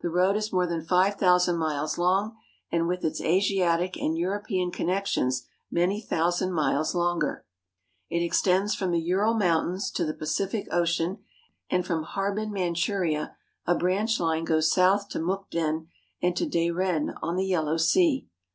The 0.00 0.08
road 0.08 0.34
is 0.34 0.50
more 0.50 0.66
than 0.66 0.80
five 0.82 1.16
thousand 1.16 1.58
miles 1.58 1.98
long, 1.98 2.38
and 2.72 2.88
with 2.88 3.04
its 3.04 3.20
Asiatic 3.20 3.98
and 3.98 4.16
European 4.16 4.70
connections 4.70 5.44
many 5.70 6.00
thousand 6.00 6.54
miles 6.54 6.94
longer. 6.94 7.44
It 8.08 8.22
extends 8.24 8.74
from 8.74 8.92
the 8.92 9.00
Ural 9.02 9.34
Moun 9.34 9.74
tains 9.74 9.92
to 9.96 10.06
the 10.06 10.14
Pacific 10.14 10.68
Ocean, 10.70 11.18
and 11.68 11.84
from 11.84 12.04
Harbin, 12.04 12.50
Manchuria, 12.50 13.18
a 13.18 13.20
Russian 13.20 13.36
Emigrants. 13.42 13.82
branch 13.82 14.20
line 14.20 14.44
goes 14.44 14.72
south 14.72 15.10
to 15.10 15.18
Mukden 15.18 15.88
and 16.22 16.34
to 16.34 16.46
Dairen 16.48 17.12
on 17.20 17.36
the 17.36 17.44
Yellow 17.46 17.76
Sea. 17.76 18.26